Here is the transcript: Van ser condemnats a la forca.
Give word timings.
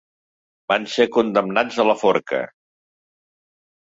Van 0.71 0.87
ser 0.93 1.05
condemnats 1.17 1.77
a 1.83 1.85
la 1.89 1.95
forca. 2.03 2.39